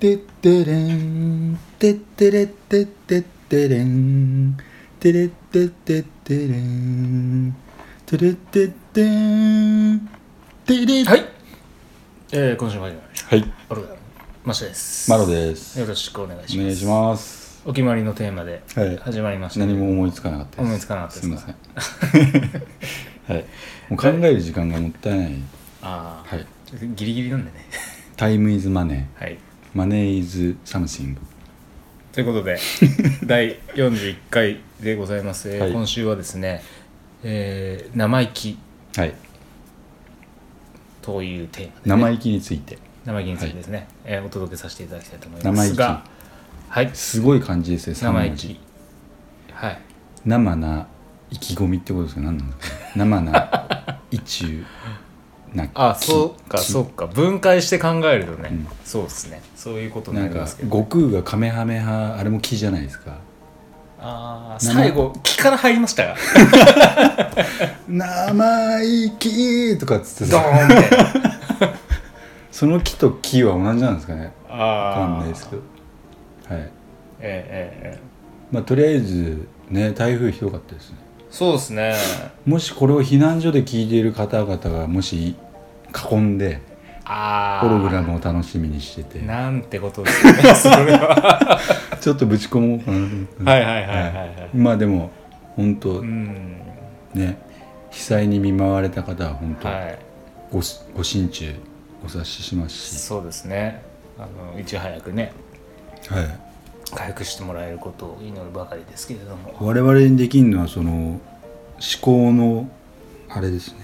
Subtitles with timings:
[0.00, 4.56] てってれんてってれってってってれん
[4.98, 7.54] てれってってってれん
[8.06, 10.08] てれってってん
[10.64, 11.24] てれはい、
[12.32, 13.36] えー、今週も始まりました。
[13.36, 13.52] はい。
[13.68, 13.96] オルガン
[14.42, 15.10] マシュです。
[15.10, 15.78] マロです。
[15.78, 16.56] よろしくお願いします。
[16.58, 17.62] お願いします。
[17.66, 18.96] お決まりのテーマではい。
[18.96, 20.66] 始まりました、何も思いつかなかったです。
[20.66, 21.36] 思いつかなかったですか？
[21.36, 22.62] すみません。
[23.36, 23.44] はい。
[23.90, 25.34] もう考える時間がもったいない。
[25.82, 26.46] ああ、はい。
[26.64, 27.66] ちょっとギリギリなんでね。
[28.16, 29.38] タイムイズマネーはい
[29.74, 31.20] マネーイズサムシング。
[32.12, 32.58] ということで
[33.24, 35.72] 第41回でございます、えーはい。
[35.72, 36.62] 今週はですね、
[37.22, 38.58] えー生意気。
[38.96, 39.14] はい。
[41.02, 42.78] というテーマで、ね、生意気について。
[43.04, 45.56] 生意気についてですね、えーお届けさせていただきたいと思い生意気。
[45.56, 46.04] ますが
[46.68, 46.90] はい。
[46.92, 48.58] すごい感じですね生意気。
[49.52, 49.78] はい。
[50.26, 50.86] 生な
[51.30, 52.20] 意気込みってことですか？
[52.22, 54.64] 何なんですか生な意中
[55.54, 57.06] なあそうか気そうか。
[57.06, 58.68] 分解して考えるとね、うん。
[58.84, 59.42] そうですね。
[59.56, 60.70] そういうことになりますけど。
[60.78, 63.18] 悟空がカメハメハあれも木じゃないですか。
[64.02, 66.16] あ最後木から入りましたが
[67.88, 70.90] 生意気とかっつってドさーンって。
[72.50, 74.32] その木と木は同じなんですかね？
[74.48, 75.62] あわかあんないですけど。
[76.54, 76.62] はい。
[76.62, 76.70] ええ
[77.20, 78.00] ええええ。
[78.52, 80.96] まあとりあえずね台風ひどかったですね
[81.30, 81.94] そうですね。
[82.44, 85.36] もしこれを避難所で聞いている方々がもし
[86.10, 86.60] 囲んで
[87.04, 89.20] ああホログラムを楽しみにしてて。
[89.20, 91.58] なんてことですよねそれは。
[92.00, 93.44] ちょっとぶち込もうかなと思って。
[93.44, 94.50] はいはいはいはいはい。
[94.54, 95.10] まあでも
[95.56, 96.60] 本当うん。
[97.14, 97.38] ね
[97.90, 99.98] 被災に見舞われた方は本当はい。
[100.52, 100.60] ご,、
[100.96, 101.54] ご心中
[102.04, 103.82] お察ししますし、そうですね。
[104.18, 104.22] あ
[104.54, 105.32] のいち早くね。
[106.08, 106.40] はい、
[106.94, 109.54] 回復してもらえることを祈るばかりですけれども。
[109.60, 111.20] 我々にできるのはその思
[112.00, 112.68] 考の
[113.28, 113.78] あれですね、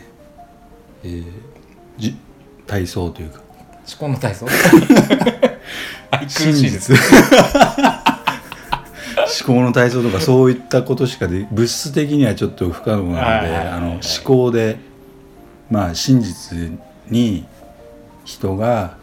[1.05, 1.25] えー
[1.99, 2.15] じ
[2.67, 3.41] 体操というか。
[3.89, 4.47] 思考の体操？
[6.11, 6.93] あ苦しいです
[9.45, 14.79] 思考の体操とかそういったことしかで物質的にはちょっと不可能なのであの思考で
[15.71, 16.71] まあ真実
[17.09, 17.45] に
[18.25, 18.97] 人が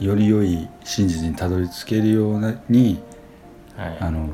[0.00, 3.00] より良い真実にたどり着けるようなに
[3.76, 3.96] はい。
[4.00, 4.28] あの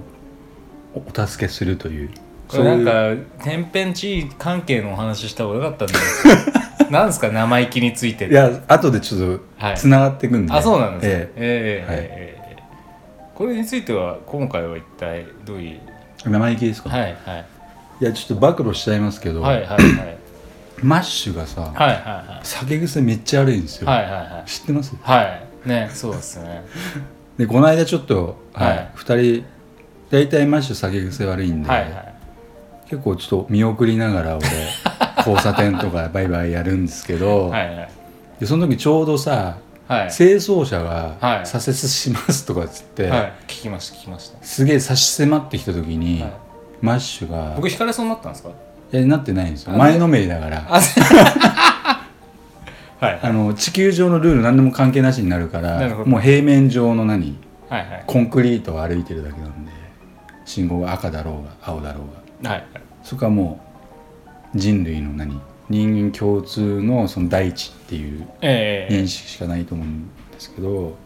[0.95, 2.11] おお助けするという。
[2.49, 5.95] これなんか天変地異関係のお話した方がよかったんで
[6.91, 8.29] なんですか生意気について。
[8.29, 9.75] いや後でちょっはい。
[9.75, 11.87] とつながっていくんで、あそうなんですねええ。
[11.89, 12.63] えはいええええ
[13.35, 15.81] これについては今回は一体どういう？
[16.27, 17.15] え生意気ですか、はいはい。
[18.01, 19.79] いやちょっと暴露しちゃいますけど、はいはいはい。
[20.83, 24.49] マッシュがさ、はいは酒癖めっちゃ悪いんですよ、いはいはいはい。
[24.49, 24.95] 知ってます？
[25.03, 26.65] はいはいねそうですね。
[27.39, 28.89] でこの間ちょっと、はいはい。
[28.97, 29.45] 2人
[30.11, 32.15] 大体マッシュ酒癖悪いんで、はいはい。
[32.91, 34.47] 結構ちょっと見送りながら俺
[35.19, 37.89] 交差点とかバイバイやるんですけど、はいはい。
[38.41, 39.57] でその時ちょうどさ、
[39.89, 40.11] はい。
[40.11, 41.47] 清掃車がはい。
[41.47, 43.33] 左折しますとかっつって、はい。
[43.49, 44.39] 聞きました聞きました。
[44.43, 46.33] すげえ差し迫ってきた時に、はい。
[46.81, 48.51] マッシュが僕引かれそうになったんですか？
[48.93, 49.73] いやなってないんですよ。
[49.75, 50.63] あ前のめりだから
[53.05, 53.21] あはい。
[53.23, 57.37] あの地球上のルール何でも関係なしになるからもう平面上の何
[57.69, 58.05] はいはい。
[58.07, 59.73] コンクリートを歩いてるだけなんで
[60.45, 62.01] 信号が赤だろうが青だろ
[62.41, 62.51] うが。
[62.51, 62.65] はい
[63.03, 63.61] そこはも
[64.55, 68.95] う人類の何人間共通のその大地っていうええ。
[68.95, 70.97] 認識しかないと思うんですけど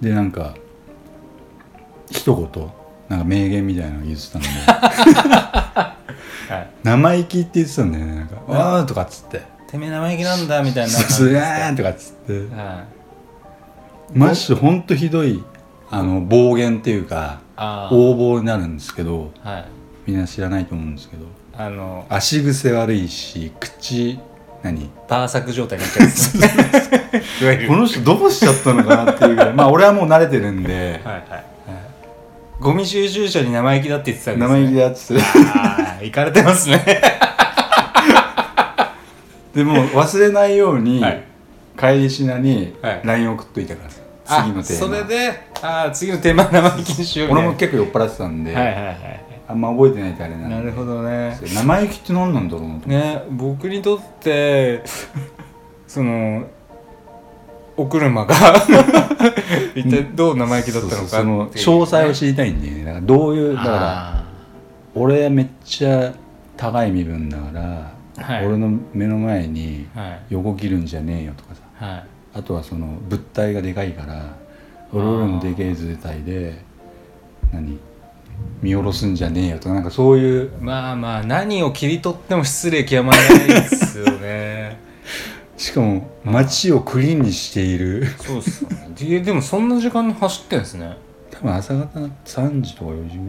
[0.00, 0.54] でなんか
[2.10, 2.70] 一言
[3.08, 5.96] なんか名言みたいなの言ってたんで は
[6.50, 6.66] い。
[6.84, 12.32] 生意気って言ってたんだよねなんか「わー」とかっつっててめえ生意気なんだみた「いなすがーん」とかっつって。
[12.54, 12.84] は
[14.14, 14.18] い。
[14.18, 15.42] マッシュほんとひどい
[15.90, 17.40] あの暴言っていうか
[17.90, 19.64] 横暴になるんですけどはい。
[20.06, 21.26] みんな知らないと思うんですけど。
[21.58, 24.20] あの足癖悪いし口
[24.62, 24.90] 何？
[25.08, 26.04] バーサク状態になっちゃ
[27.48, 29.52] うんで この人どうしちゃったのかなっていうぐらい。
[29.54, 31.00] まあ俺はもう慣れてるんで。
[31.04, 31.56] はいはい
[32.58, 35.20] ゴミ収集車に生意気だって言ってたんです、ね、生意気でやってて
[35.54, 37.02] ああ行かれてますね
[39.56, 41.24] でも忘れないように、はい。
[41.78, 43.00] 帰りしなにはい。
[43.04, 43.90] LINE 送っといたから
[44.42, 44.86] 次のテーマ。
[44.86, 45.30] それで
[45.62, 50.56] ああ次のテーマ生意気にしようね俺も結構酔っ払ってたんで、はいはいはいあんま覚えてないってあれなんで。
[50.56, 51.38] なるほどね。
[51.42, 54.82] 生意気って何なんだろうなと、ね僕にとって
[55.86, 56.42] その
[57.76, 58.34] お車が
[59.76, 62.84] 一体どう生意気だったのかその詳細を知りたいんだよね。
[62.84, 64.24] だからどういうだからあ
[64.94, 66.12] 俺めっちゃ
[66.56, 68.46] 高い身分だから、ーはい。
[68.46, 70.20] 俺の目の前にはい。
[70.30, 71.62] 横切るんじゃねえよとかさ。
[71.86, 72.04] はい。
[72.34, 74.36] あとはその物体がでかいから
[74.92, 76.62] 俺俺のでけえ図体で
[77.52, 77.78] 何？
[78.60, 80.50] 見下ろすんじゃねえよとかなんかそういう。
[80.60, 84.78] まあまあ何を切り取っても失礼極まらないですよね。
[85.56, 88.06] しかも街をクリーンにしている。
[88.20, 88.90] そうっすよね。
[88.94, 90.96] ででもそんな時間に走ってんですね。
[91.30, 93.24] 多分朝方の3時とか4時ぐ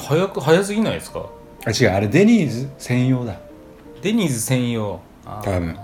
[0.00, 1.18] 早く早すぎないですか？
[1.18, 1.24] ら
[1.72, 1.90] いあ違う。
[1.94, 3.38] あれデニーズ専用だ
[4.02, 5.00] デニーズ専用。
[5.24, 5.76] 多分。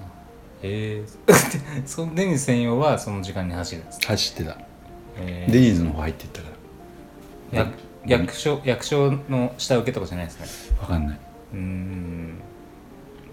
[0.62, 1.32] ええ
[1.84, 4.56] そのデニーズ専用はその時間に走るんです、走ってた。
[5.19, 6.49] えデニーズの方入ってったか
[7.52, 7.58] ら。
[7.61, 7.70] や
[8.06, 10.40] 役所役所の下請けとかじゃないです
[10.70, 10.76] ね。
[10.81, 11.19] 分かんない。
[11.52, 12.38] うーん。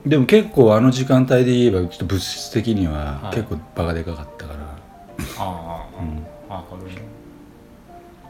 [0.06, 3.36] でも結構あの時間帯で言えばちょっと物質的にははい。
[3.36, 4.60] 結構バカでかかったから、
[5.38, 6.26] ああ、うん。
[6.50, 6.92] ああなる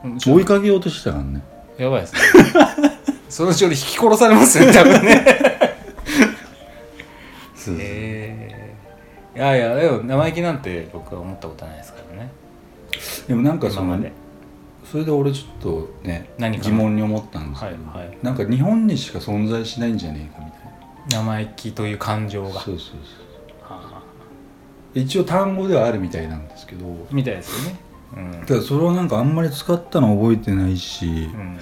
[0.04, 1.42] ほど追いかけようとしてたからね。
[1.78, 2.20] やばいですね。
[3.30, 5.51] そのうち俺引き殺されますよね多分ね
[7.66, 8.76] そうえ
[9.36, 12.32] えいやいやでも生意気なんて僕は思ったことないですからね。
[13.28, 13.98] でもなんかその
[14.84, 18.18] それで俺ちょっとね疑問に思ったんですけど、はいはい。
[18.22, 20.62] なんか日本にしか存在しないんじゃねえかみたい
[21.24, 22.56] 生意気という感情が。
[22.56, 23.74] なそうそうそう。
[23.74, 24.02] はあ。
[24.94, 26.86] 一応単語ではあるみたいなんですけど。
[27.12, 27.80] みたいですよね。
[28.18, 28.46] うん。
[28.46, 31.58] ただそれをなんかあんまり使ったの覚えてないし、うん。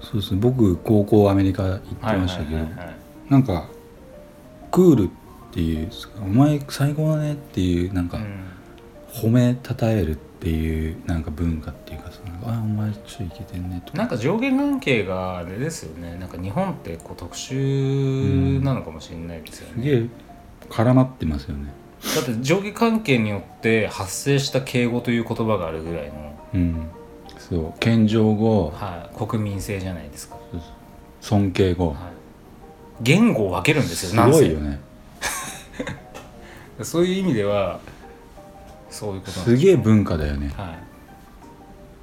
[0.00, 0.40] そうですね。
[0.40, 2.96] 僕高校アメリカ行ってましたけど、はいはい。
[3.28, 3.68] なんか
[4.70, 5.08] クールっ
[5.52, 5.90] ていう
[6.22, 8.44] お前最高だねっていうなんかうん。
[9.12, 13.98] 褒めたたえるっていうなんか文化っていうかさあお前ちょっといけてんねとか。
[13.98, 16.16] なんか上下関係があれですよね。
[16.20, 20.06] なんか日本ってこう特殊なのかもしれないですよね、すげえ
[20.68, 21.72] 絡まってますよね。
[22.14, 26.88] だって上下関係によって発生した敬語という言葉があるぐらいの、うん。
[27.36, 27.80] そう。
[27.80, 28.70] 謙譲語。
[28.70, 30.36] はい、国民性じゃないですか、
[31.20, 31.88] 尊敬語。
[31.88, 31.96] はい、
[33.02, 34.80] 言語を分けるんですよすごいよね。
[36.82, 37.78] そういう意味では
[38.88, 39.54] そういうことす。
[39.56, 40.52] げえ文化だよね。
[40.56, 40.66] はい。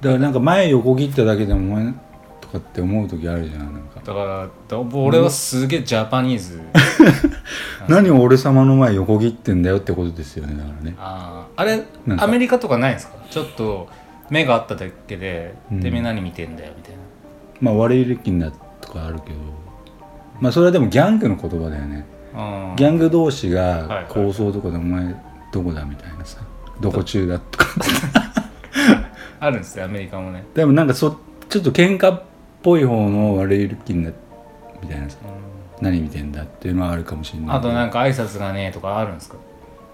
[0.00, 1.92] だからなんか前横切っただけでもお前
[2.40, 4.00] とかって思う時あるじゃんなんか。
[4.04, 6.60] だからだ俺はすげえジャパニーズ。
[7.88, 10.94] 何を俺様の前横切ってんだよってことですよねだからね。
[10.98, 11.82] あーあれ
[12.18, 13.14] アメリカとかないんですか？
[13.30, 13.88] ちょっと
[14.30, 15.80] 目があっただけで「うん。
[15.80, 16.98] てめえ何見てんだよ」みたいな。
[17.60, 19.36] まあ悪い歴になとかあるけど
[20.40, 22.04] まあそれはでもギャングの言葉だよね。
[22.34, 24.06] うんギャング同士はいがはい。
[24.08, 25.14] 構想とかで「お前
[25.52, 26.40] どこだ?」みたいなさ
[26.80, 27.66] 「どこ中だ?」とか。
[29.40, 31.16] あるんですよアメリカもね、でもなんかそ
[31.48, 32.22] ちょっと喧嘩っ
[32.62, 34.10] ぽい方の悪い歴にな
[34.82, 35.16] みたいなさ。
[35.80, 35.84] うん。
[35.84, 37.56] 何見てんだっていうのはあるかもしれない。
[37.56, 39.36] あとなんか挨拶がねえとかあるんですか？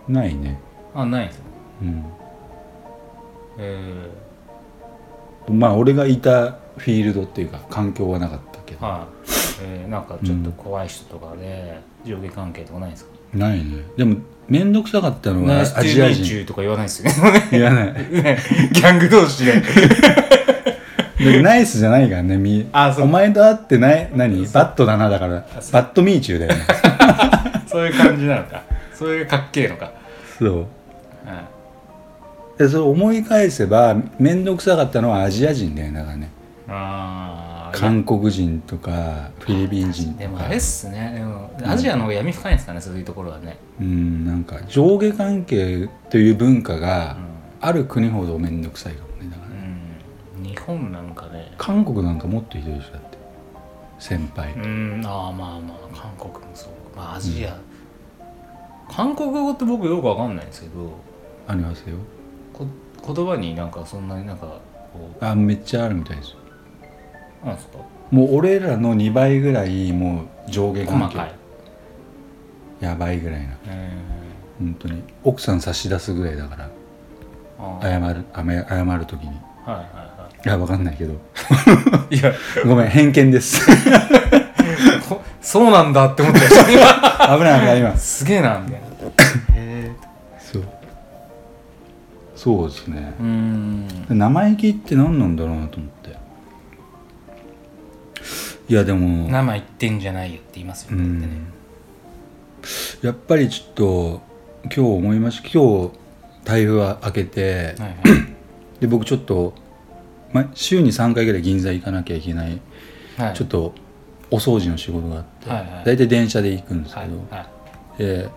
[0.08, 0.58] ないね。
[0.94, 1.44] あないんですか？
[1.82, 2.04] うん。
[3.58, 4.10] え
[5.50, 9.23] まあ俺がいたフィールドっていうか環境はなかったけど、ーはい、
[9.62, 13.82] えー、なんかちょっと怖い人とかで上下関係とかないですか、ないね。
[13.96, 14.16] でも
[14.48, 16.44] 面倒くさかったのはアジア人。
[16.46, 17.42] とか言わないですよね。
[17.50, 17.86] 言わない。
[18.10, 18.38] ね。
[18.72, 19.62] ギャング同士で。
[21.18, 22.36] でナイスじゃないからね。
[22.36, 23.04] みあそう。
[23.04, 24.46] お前と会ってない何？
[24.46, 25.44] バットだなだから。
[25.72, 26.60] バットミーチューだよね。
[27.66, 28.62] そういう感じなのか。
[28.92, 29.92] そういうかっけえのか、
[30.38, 30.58] そう。
[30.58, 30.64] はい
[32.58, 36.30] でそれ思い返せば面倒くさかったのはアジア人だよねだからね。
[36.68, 37.43] ああ
[37.78, 40.18] 韓国人とかフィリピン人とか。
[40.20, 41.12] でもあれっすね。
[41.14, 47.16] でもアジアの闇深いんですかね、そういうところはね、うんなんか上下関係という文化うがん。
[47.60, 49.50] ある国ほど面倒くさいかもねだから。
[49.50, 49.78] ね
[50.38, 51.52] うん、日本なんかね。
[51.58, 53.18] 韓国なんかもっとひどいでしょだって。
[53.98, 54.52] 先輩。
[54.54, 55.02] うん。
[55.04, 57.56] ああまあまあ韓国もそうまあアジア、
[58.90, 60.90] 韓国語って僕よくわかんないんですけど。
[61.46, 61.96] ありますよ。
[62.52, 62.66] こ
[63.06, 64.46] 言葉になんかそんなになんか
[64.92, 66.36] こあめっちゃあるみたいですよ
[68.10, 71.04] もう俺らの2倍ぐらいもう上下関係。
[71.06, 71.34] 細かい。
[72.80, 73.56] やばいぐらいな。
[73.66, 73.90] え
[74.58, 75.02] 本当に。
[75.22, 76.70] 奥さん差し出すぐらいだから。
[77.80, 79.32] 謝る謝る時に。
[79.32, 79.84] いはいはい。
[79.86, 81.12] はやわかんないけど。
[82.10, 82.32] い いや。
[82.66, 83.66] ごめん偏見です。
[85.08, 86.40] こそうなんだって思った
[87.36, 87.96] 危ない危ない今。
[87.96, 88.86] すげえなみたいな。
[90.38, 90.62] そう。
[92.36, 93.14] そうですね。
[93.18, 93.88] うん。
[94.08, 96.23] 生意気って何なんだろうなと思って
[98.68, 99.28] いやでも。
[99.28, 101.26] 生言ってんじゃないよって言いますようねだってね。
[101.26, 101.46] ん。
[103.02, 104.22] やっぱりちょっと
[104.64, 105.48] 今日思いました。
[105.48, 105.90] 今日
[106.44, 107.96] 台風は明けてはいはい。
[108.80, 109.54] で僕ちょっと、
[110.32, 112.60] ま、週に3回ぐらい銀座行かなきゃいけない。
[113.18, 113.34] はい。
[113.34, 113.74] ちょっと
[114.30, 115.84] お掃除の仕事があって、はいはい。
[115.84, 117.46] 大体電車で行くんですけはいど、はいは
[117.96, 117.98] い。
[117.98, 118.28] で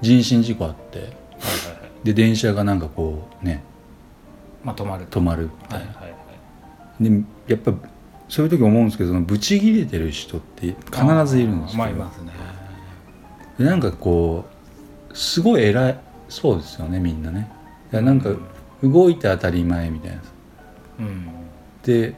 [0.00, 1.18] 人身事故あってはいはい
[2.04, 3.62] で電車がなんかこうね。
[4.64, 5.20] まあ止まると。
[5.20, 5.92] 止まるみたはいは
[7.00, 7.04] い。
[7.04, 7.72] でやっぱ
[8.28, 12.32] そういう時思うんですけどそのブチギレてる人って必ずいるんですよまあいますね。
[13.58, 14.44] でなんかこ
[15.10, 17.50] うすごい偉いそうですよねみんなね。
[17.90, 18.30] なんか
[18.82, 20.22] 動いて当たり前みたいな。
[21.00, 21.28] うん。
[21.82, 22.14] で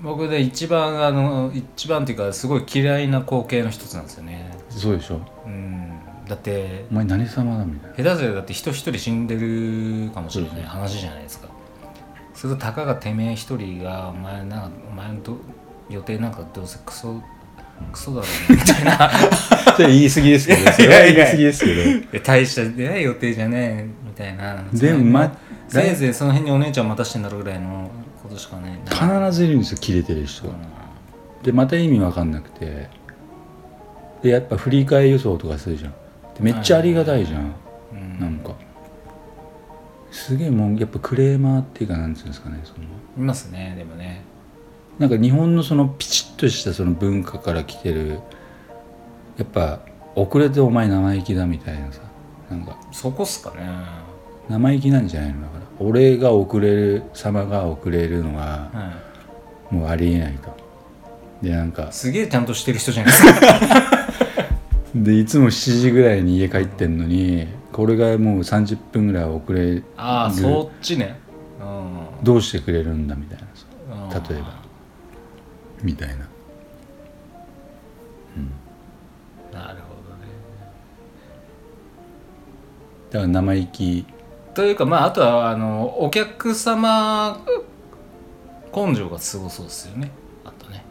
[0.00, 4.50] 僕で一番あの一番っていうかすごい嫌いな光景の一つなんですよね。
[4.70, 5.20] そうでしょ。
[5.44, 5.90] うん。
[6.28, 7.96] だってお前何様だみたいな。
[7.96, 11.48] 下手すりゃだって人一人死んでるかもしれない話じゃないですか
[12.42, 15.36] それとたかがてめえ一人がお前なんかお前のど
[15.88, 17.22] 予定なんかどうせクソ
[17.92, 19.10] クソだろみたいな。
[19.76, 22.10] それ言い過ぎですけど それは言い過ぎですけど。
[22.10, 24.60] で大したね予定じゃねえみたいな。
[24.72, 25.32] でもま
[25.68, 27.88] せいぜいその辺にお姉ちゃん待たしてんだろうぐらいの
[28.20, 30.48] ことしかね必ずいるんですよキレてる人。
[30.48, 30.54] うん
[31.44, 32.88] でまた意味わかんなくて。
[34.20, 35.90] でやっぱ振り替え輸送とかするじゃん。
[35.92, 35.96] で
[36.40, 37.54] めっちゃありがたいじゃん。
[37.92, 38.18] うん。
[38.18, 38.56] なんか
[40.12, 42.84] すげえもうやっぱクレーマーっていうかなんつうんですかねその。
[43.16, 44.22] いますねでもね。
[44.98, 48.20] なんか日本のそのピチッとしたその文化から来てる
[49.38, 49.80] やっぱ
[50.14, 52.02] 遅れてお前生意気だみたいなさ
[52.50, 52.76] なんか。
[52.92, 53.62] そこっすかね。
[54.48, 55.42] 生意気なんじゃないの？
[55.42, 59.00] だから俺が遅れる様が遅れるのはは
[59.70, 60.54] もうありえないと。
[61.40, 61.84] でなんか。
[61.84, 63.82] いすげえちゃんとしてる人じゃないですか。
[64.94, 71.18] でいつも7時ぐらいに家帰ってんのにこれがもう30分ぐらい遅れああるそっちね。
[71.60, 72.24] うん。
[72.24, 73.44] どうしてくれるんだみたいな。
[73.54, 74.34] さうん。
[74.34, 74.62] 例えば。
[75.82, 76.28] みたいな。
[79.52, 80.26] なるほどね。
[83.10, 84.06] だから生意気。
[84.54, 87.40] というかまああとはあのお客様
[88.74, 90.10] 根性がすごそうですよね。
[90.44, 90.84] あとね。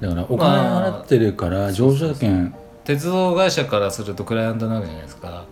[0.00, 2.54] だからお金払ってるから乗車券
[2.88, 5.44] 鉄道会社からするとクライアントなわけじゃないですか。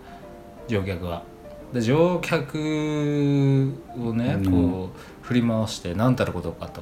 [0.67, 1.21] 乗客は。
[1.71, 4.51] で乗客をね、うん。
[4.51, 6.81] こう振り回して何たることかと。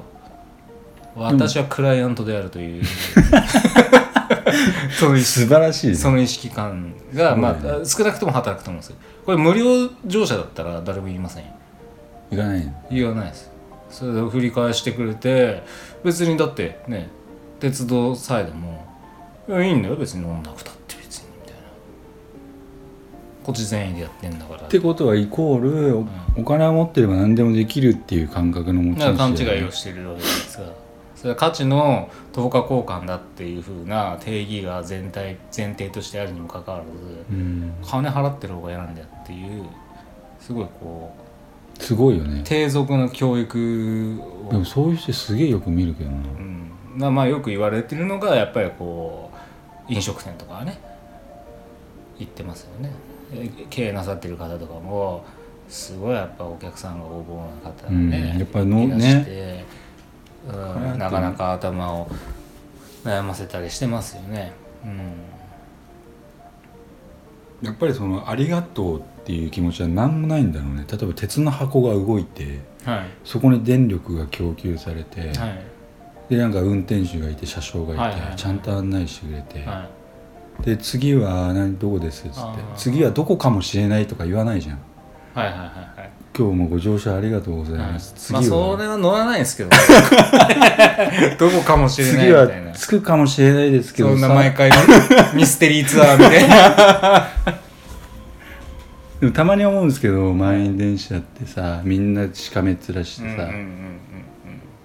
[1.14, 2.84] 私はクライアントであるという。
[4.98, 5.94] そういう素晴らしいね。
[5.94, 7.46] その意識感が、ね。
[7.46, 8.96] あ、少なくとも働くと思うんですよ。
[9.26, 11.50] これ無料乗車だったら誰も言いませんよ。
[12.30, 12.72] いかないの？
[12.90, 13.50] 言わないです。
[13.90, 15.62] それで振り返してくれて
[16.02, 17.10] 別にだってね
[17.60, 18.86] 鉄道さえでも
[19.48, 20.24] いやいいんだよ別に。
[20.24, 21.60] 飲んなくたって別にみたいな。
[23.44, 24.62] こっち善意でやってんだから。
[24.62, 30.66] ってことはイコールお,、お金を持ってれば何でもできるっていう感覚の持ち主だよね違いをしてるわけですが。
[31.14, 36.90] それは価値の等価交換だっていうふうな定義が全体前提としてあるにもかかわらず
[37.30, 37.72] うん。
[37.82, 39.64] 金払ってる方が嫌なんだよっていう
[40.38, 42.42] すごいこうすごいよね。
[42.44, 44.50] 低俗な教育を。
[44.50, 46.16] でもそういう人すげえよく見るけどな。
[46.16, 49.25] うん、まあまあよく言われてるのがやっぱりこう
[49.88, 50.78] 飲食店とかはね
[52.18, 52.90] 行ってますよね。
[53.32, 55.24] え経営なさってる方とかも
[55.68, 59.64] すごいやっぱお客さんが横暴な方がね、うんやっぱりのいらして、
[60.48, 60.52] う
[60.94, 62.08] ん、なかなか頭を
[63.04, 64.52] 悩ませたりしてますよね、
[64.84, 64.88] う
[67.64, 70.86] ん、やっぱりそのありがとうっていう気持ちは何もないんだろうね。
[70.88, 73.06] 例えば鉄の箱が動いてはい。
[73.24, 75.75] そこに電力が供給されて、はい
[76.28, 78.36] でなんか運転手がいて車掌がいて、はいはいはい。
[78.36, 79.88] ちゃんと案内してくれて、は
[80.64, 82.26] で次は何どこです？
[82.26, 82.62] っつって。
[82.76, 84.76] 次はどこかもしれないとか言わないじゃん。
[84.76, 84.80] い
[85.38, 85.68] はいはいはい
[86.00, 89.76] はい今日もご乗車ありがとうございます、まあ次は、それは乗らないんですけどね。
[91.40, 92.68] どこかもしれないみ次たいな。
[92.68, 94.70] は着くかもしれないですけどそんなさ毎回
[95.34, 97.28] ミステリーツアーみたいな。
[99.20, 103.66] でもたまに思うんですけど満員電車ってさみんなしかめっ面してさ、うんうんうんうん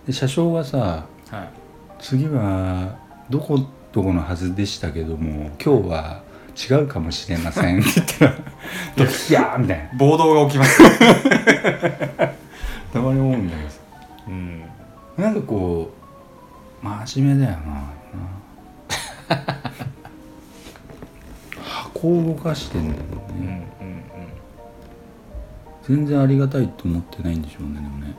[0.08, 1.50] で車掌がさうんはい。
[2.00, 2.98] 次は
[3.30, 3.60] どこ
[3.92, 6.24] どこのはずでしたけども今日は
[6.70, 7.80] 違うかもしれません。
[7.80, 8.34] って言ったら
[8.98, 10.80] 「ドキヤー!」みたいな暴動が起きます
[12.94, 13.76] たまに思うんだけどさ
[14.28, 14.64] うん
[15.18, 15.92] なんかこ
[16.84, 17.74] う真面目だよな
[19.36, 19.42] な
[21.64, 23.04] 箱を動かしてんだよ
[23.40, 24.02] ね、うんうん
[25.84, 28.14] 全然ありがたいと思ってないんでしょうねでもね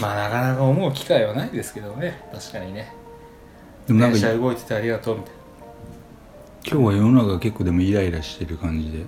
[0.00, 2.20] まあなかなか思う機会はないですけどね。
[2.32, 2.92] 確かにね。
[3.86, 5.32] でもなんか電車動いててありがとうみたい
[6.64, 8.98] 今日は世の中結構でもイライラしてる感じで。
[8.98, 9.04] な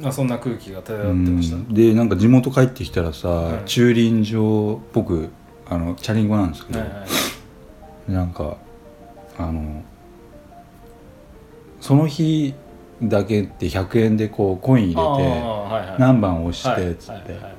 [0.00, 1.56] まあそんな空気が漂うってました。
[1.56, 1.74] ん。
[1.74, 3.62] でなんか地元帰ってきたらさ、はい。
[3.64, 5.30] 駐輪場僕
[5.68, 6.98] あのチャリンコなんですけど、はいはい
[8.12, 8.56] なんか
[9.36, 9.84] あの
[11.80, 12.54] その日
[13.02, 16.00] だけって100円でこうコインああ入れてはいはい。
[16.00, 17.54] 何番押してはいっつって、はいはい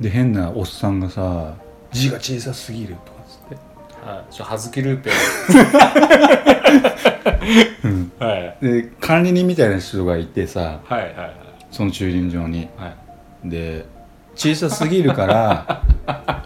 [0.00, 1.54] で変なおっさんがさ
[1.92, 3.56] 「字が小さすぎる」とかっつって。
[4.06, 4.34] はい。
[4.34, 5.10] ちょはずきルーペ。
[7.84, 8.12] うん。
[8.18, 8.56] はい。
[8.60, 11.32] で管理人みたいな人がいてさはいはいはい。
[11.70, 12.68] その駐輪場に。
[12.76, 12.94] は
[13.44, 13.48] い。
[13.48, 13.86] で
[14.34, 15.82] 小さすぎるから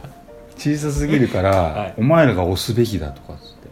[0.57, 1.95] 小さすぎるから、はい。
[1.99, 3.69] お前らが押すべきだとかっつって。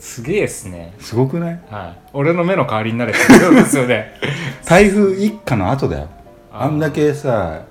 [0.00, 0.94] すげえっすね。
[1.00, 1.60] すごくない？
[1.70, 1.98] はい。
[2.12, 4.14] 俺の目の代わりになれってことですよね。
[4.64, 6.08] 台風一過の後だよ。
[6.52, 6.64] あー。
[6.66, 7.62] あんだけさ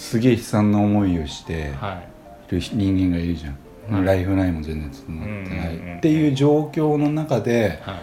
[0.00, 2.02] すげえ悲惨な思いをしては
[2.48, 2.52] い。
[2.52, 3.60] る人間がいるじゃん、はい
[4.04, 7.94] ライフラインも全然つながってない、うんうんうんっていう状況の中ではい。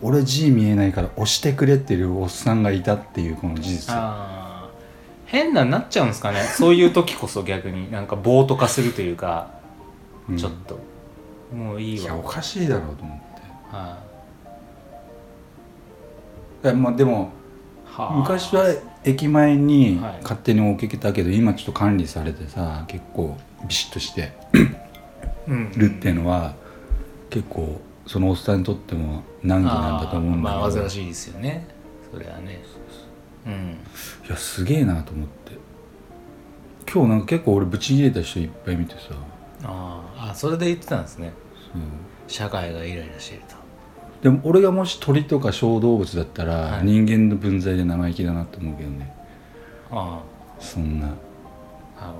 [0.00, 3.94] 俺字見えないから押してくれっていうおっさんがいたっていうこの事実。
[5.26, 6.42] 変なになっちゃうんですかね。
[6.42, 7.90] そういう時こそ逆に。
[7.90, 9.50] なんか暴徒化するというか、
[10.28, 10.36] うん。
[10.36, 10.78] ちょっと。
[11.54, 12.04] もういいわ。
[12.04, 13.76] いやおかしいだろうと思って。
[13.76, 13.98] は
[16.62, 16.66] い。
[16.68, 17.30] やまあでも
[17.86, 18.16] はあ。
[18.16, 18.64] 昔は
[19.04, 20.22] 駅前にはい。
[20.22, 23.36] 勝手に置けたけど、今ちょっと管理されてさ結構
[23.66, 24.32] ビシッとして
[25.46, 25.72] うん。
[25.76, 26.54] るっていうのは
[27.30, 31.66] 結構そのおっさんにとっても難儀なんだと思うんだけど、まあ煩しいですよね。
[32.12, 32.60] それはね。
[33.46, 33.76] うん。
[34.26, 35.52] いやすげえなと思って。
[36.90, 39.00] 今日なんか結構俺ブチ切れた人いっぱい見てさ。
[39.64, 41.32] あーあそれで言ってたんですね。
[42.26, 43.56] 社会がイライラしていると
[44.22, 46.84] でも俺がもし鳥とか小動物だったら、はい。
[46.84, 49.14] 人間の分際で生意気だなって思うけどね。
[49.90, 50.20] あ
[50.58, 51.14] そんな、
[51.98, 52.12] あ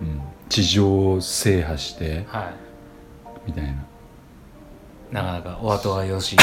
[0.00, 2.54] うん、地上を制覇してどはい。
[3.46, 3.74] みたいな。
[5.12, 6.36] なかなかお後がよろしい。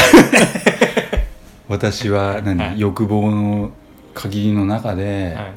[1.68, 2.80] 私は何、はい。
[2.80, 3.70] 欲望の
[4.14, 5.52] 限りの中で、はい。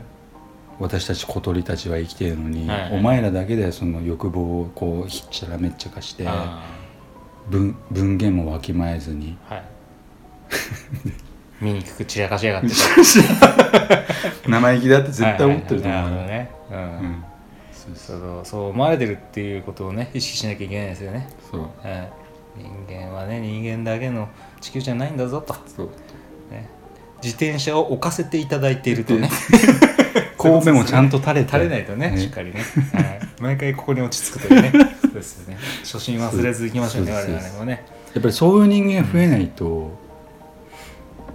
[0.77, 2.81] 私たち小鳥たちは生きているのに、はい。
[2.81, 6.61] はいお前らだけでその欲望をこうひっちゃらめっちゃかしてあ
[7.49, 9.37] 文文言もわきまえずに。
[9.49, 9.65] ーはい。
[11.61, 12.69] 醜く散らかしやがって。
[14.47, 16.37] 生意気だって絶対思ってると思うよ、はいはいはい。
[16.37, 16.71] なるほどね。
[16.71, 17.25] うん、うん。
[17.95, 21.61] そうそう思われてるっていうことをね意識しなきゃいけないですよね、そう。
[21.61, 22.11] はい、
[22.57, 24.27] 人間はね人間だけの
[24.59, 25.89] 地球じゃないんだぞと、そう。
[26.51, 26.67] ね、
[27.21, 29.29] 自転車を置かせていただいているとね。
[30.37, 31.51] 神戸もちゃんと垂れて。
[31.51, 32.15] 垂れないとね。
[32.17, 32.61] しっかりね、
[32.93, 34.71] はい、毎回ここに落ち着くというね
[35.15, 35.57] ですよね。
[35.83, 37.85] 初心忘れずいきましょうね我々もね。
[38.13, 39.91] やっぱりそういう人間が増えないと、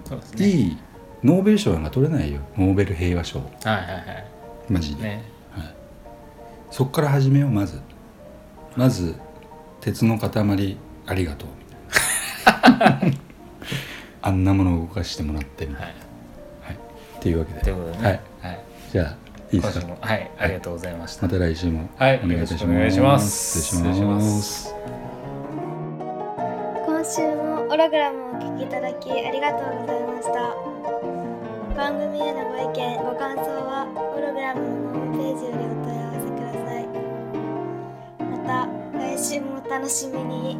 [0.05, 0.47] そうですね。
[0.47, 0.77] いい
[1.23, 2.39] ノーベル賞なんか取れないよ。
[2.57, 3.39] ノーベル平和賞。
[3.39, 4.25] はいはいはい。
[4.69, 5.23] マジで、ね。
[6.71, 7.79] そっから始めようまず。
[8.75, 9.15] まず
[9.81, 11.49] 鉄の塊ありがとう。
[11.49, 13.17] みたいな
[14.21, 15.95] あんなものを動かしてもらってみたいな、はい。
[16.67, 16.77] はい、っ
[17.19, 17.61] ていうわけで。
[17.61, 18.03] ということでね。
[18.03, 18.59] はい、はい、
[18.91, 19.17] じゃあ
[19.51, 19.95] いいですか？
[19.99, 23.61] はいありがとうございました、また来週もはいお願いいたします、よろしくお願いします。
[23.61, 24.73] 失礼します。
[26.85, 30.55] 今週もオログラムをお聞きいただきありがとうございました。
[31.75, 36.83] 番組へのご意見ご感想はオログラムのホームページよりお問い合わせください。
[38.29, 40.57] また来週もお楽しみに